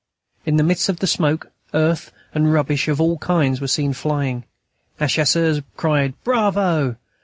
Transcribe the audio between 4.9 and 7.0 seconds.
Our Chasseurs cried "Bravo!"